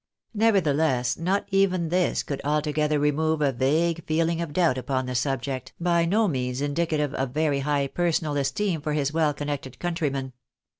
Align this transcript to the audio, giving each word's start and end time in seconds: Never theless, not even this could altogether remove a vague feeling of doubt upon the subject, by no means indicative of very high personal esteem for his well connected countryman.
Never 0.33 0.59
theless, 0.59 1.15
not 1.19 1.45
even 1.51 1.89
this 1.89 2.23
could 2.23 2.41
altogether 2.43 2.97
remove 2.97 3.39
a 3.39 3.51
vague 3.51 4.03
feeling 4.07 4.41
of 4.41 4.51
doubt 4.51 4.79
upon 4.79 5.05
the 5.05 5.13
subject, 5.13 5.73
by 5.79 6.05
no 6.05 6.27
means 6.27 6.59
indicative 6.59 7.13
of 7.13 7.29
very 7.29 7.59
high 7.59 7.85
personal 7.85 8.35
esteem 8.35 8.81
for 8.81 8.93
his 8.93 9.13
well 9.13 9.31
connected 9.35 9.77
countryman. 9.77 10.33